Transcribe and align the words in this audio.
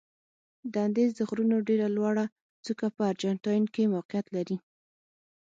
د 0.71 0.73
اندیز 0.87 1.09
د 1.15 1.19
غرونو 1.29 1.57
ډېره 1.67 1.87
لوړه 1.97 2.25
څوکه 2.63 2.87
په 2.95 3.01
ارجنتاین 3.11 3.63
کې 3.73 3.91
موقعیت 3.95 4.27
لري. 4.35 4.57